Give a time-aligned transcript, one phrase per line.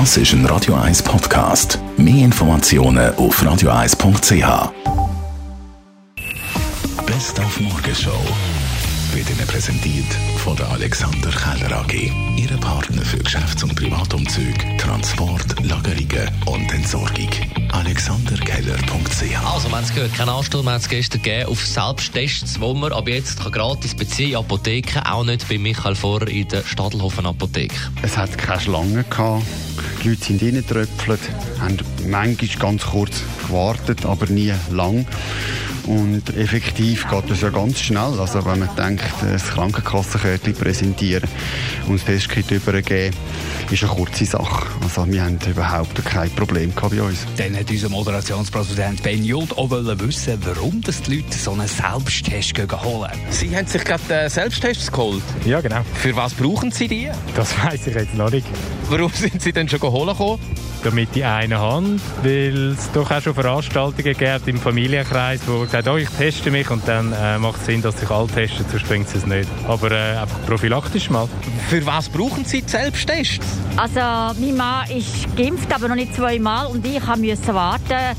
[0.00, 1.78] Das ist ein Radio 1 Podcast.
[1.96, 4.72] Mehr Informationen auf radio1.ch.
[7.06, 8.10] Best auf Morgenshow
[9.12, 12.10] wird Ihnen präsentiert von der Alexander Keller AG.
[12.36, 17.30] Ihre Partner für Geschäfts- und Privatumzüge, Transport, Lagerungen und Entsorgung.
[17.70, 22.92] AlexanderKeller.ch Also, haben es gehört, kein Ansturm hat es gestern gegeben auf Selbsttests, wo man
[22.92, 27.26] ab jetzt kann gratis beziehen in Apotheken, auch nicht bei Michael Vorer in der Stadelhofen
[27.26, 27.76] Apotheke.
[28.02, 29.44] Es hat keine Schlange gehabt.
[30.04, 31.20] Die Leute sind reingetröpfelt,
[31.60, 35.06] haben manchmal ganz kurz gewartet, aber nie lang.
[35.86, 38.18] Und effektiv geht das ja ganz schnell.
[38.18, 41.28] Also wenn man denkt, das Krankenkassenkärtchen präsentieren
[41.86, 43.14] und das Testkit übergeben,
[43.70, 44.66] ist eine kurze Sache.
[44.82, 47.18] Also wir haben überhaupt kein Problem gehabt bei uns.
[47.36, 52.54] Dann hat unser Moderationspräsident Ben Juld auch wissen, warum das die Leute so einen Selbsttest
[52.54, 53.12] gehen holen.
[53.30, 55.22] Sie haben sich gerade äh, Selbsttests geholt.
[55.44, 55.80] Ja, genau.
[55.94, 57.10] Für was brauchen Sie die?
[57.34, 58.46] Das weiß ich jetzt noch nicht.
[58.88, 60.38] Warum sind Sie denn schon geholt gekommen?
[60.82, 65.88] Damit die eine Hand, weil es doch auch schon Veranstaltungen gibt im Familienkreis, wo gesagt
[65.88, 68.86] oh, ich teste mich und dann äh, macht es Sinn, dass sich alle testen, sonst
[68.86, 69.48] bringt es nicht.
[69.66, 71.28] Aber äh, einfach prophylaktisch mal.
[71.68, 73.44] Für was brauchen Sie Selbsttests?
[73.76, 78.16] Also mein Mann ist geimpft, aber noch nicht zweimal und ich musste warten.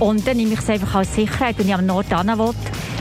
[0.00, 2.54] Und dann nehme ich es einfach als Sicherheit, wenn ich am Nord hin will,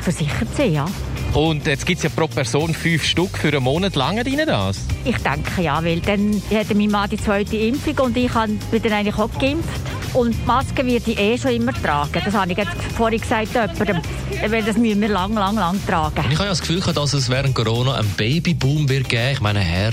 [0.04, 0.86] versichert sein, ja.
[1.34, 3.96] Und jetzt gibt es ja pro Person fünf Stück für einen Monat.
[3.96, 4.78] Lange Ihnen das?
[5.04, 8.94] Ich denke ja, weil dann hat mein Mann die zweite Impfung und ich bin dann
[8.94, 9.95] eigentlich auch geimpft.
[10.16, 12.22] Und die Maske wird ich eh schon immer tragen.
[12.24, 14.02] Das habe ich jetzt vorhin gesagt, jemandem,
[14.50, 16.24] weil das müssen wir lang, lang, lang tragen.
[16.30, 19.34] Ich habe ja das Gefühl, dass es während Corona einen Babyboom wird geben.
[19.34, 19.92] Ich meine, Herr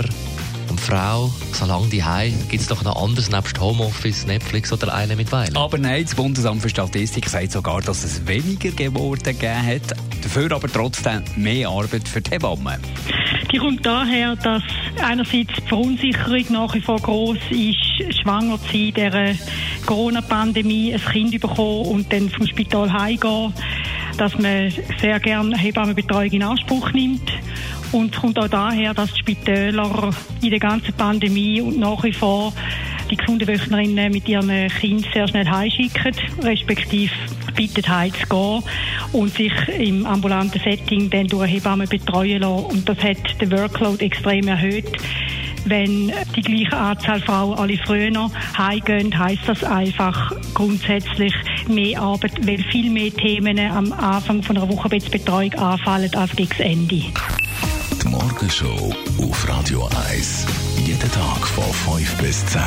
[0.70, 5.16] und Frau, solange die heim, gibt es doch noch anderes nebst Homeoffice, Netflix oder eine
[5.16, 5.56] mit Weilen.
[5.56, 10.52] Aber nein, das Bundesamt für Statistik sagt sogar, dass es weniger Geburten gegeben hat, dafür
[10.52, 12.80] aber trotzdem mehr Arbeit für die Hebammen.
[13.52, 14.62] Die kommt daher, dass
[15.02, 19.36] einerseits die Verunsicherung nach wie vor groß ist, schwanger zu sein, der
[19.84, 23.52] Corona-Pandemie, ein Kind bekommen und dann vom Spital heimgehen,
[24.16, 27.30] dass man sehr gerne Hebammenbetreuung in Anspruch nimmt.
[27.92, 30.10] Und es kommt auch daher, dass die Spitäler
[30.40, 32.54] in der ganzen Pandemie und nach wie vor
[33.12, 37.12] die Gesundheitswöchnerinnen mit ihren Kindern sehr schnell heimschicken, respektive
[37.54, 38.62] bitten heimzugehen
[39.12, 42.64] und sich im ambulanten Setting dann durch Hebammen betreuen lassen.
[42.64, 44.90] Und das hat den Workload extrem erhöht.
[45.64, 51.34] Wenn die gleiche Anzahl Frauen alle früher heimgehen, heisst das einfach grundsätzlich
[51.68, 56.60] mehr Arbeit, weil viel mehr Themen am Anfang von einer Wochenbettbetreuung anfallen als gegen das
[56.60, 57.04] Ende.
[58.02, 60.46] Die Morgenshow auf Radio 1.
[60.84, 62.60] Jeden Tag von 5 bis 10.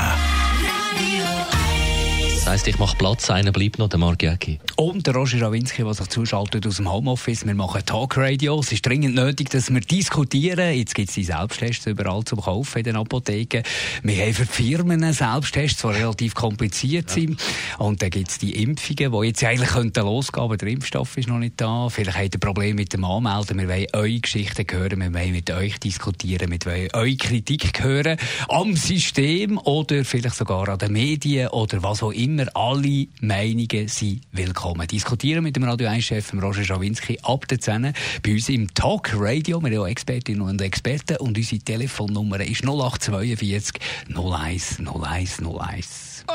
[2.46, 4.60] Das heisst, ich mache Platz, einer bleibt noch, der Margiaki.
[4.76, 7.44] Und der Roger Rawinski, der sich zuschaltet aus dem Homeoffice.
[7.44, 8.60] Wir machen Talkradio.
[8.60, 10.76] Es ist dringend nötig, dass wir diskutieren.
[10.76, 13.64] Jetzt gibt es die Selbsttests überall zum Kaufen in den Apotheken.
[14.04, 17.42] Wir haben für die Firmen Selbsttests, die relativ kompliziert sind.
[17.80, 21.28] Und dann gibt es die Impfungen, die jetzt eigentlich könnten losgehen, aber der Impfstoff ist
[21.28, 21.90] noch nicht da.
[21.90, 23.58] Vielleicht habt ihr Probleme mit dem Anmelden.
[23.58, 25.00] Wir wollen eure Geschichten hören.
[25.00, 26.52] Wir wollen mit euch diskutieren.
[26.52, 28.18] Wir wollen eure Kritik hören
[28.50, 33.88] am System oder vielleicht sogar an den Medien oder was auch immer immer alle Meinungen
[33.88, 34.86] sind willkommen.
[34.88, 39.64] Diskutieren mit dem Radio 1-Chef Roger Schawinski ab der 10 bei uns im Talk Radio.
[39.64, 43.80] Wir haben Expertinnen und Experten und unsere Telefonnummer ist 0842
[44.14, 46.26] 01 01 01.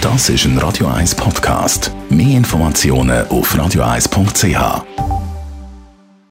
[0.00, 1.92] Das ist ein Radio 1 Podcast.
[2.10, 5.21] Mehr Informationen auf radio1.ch.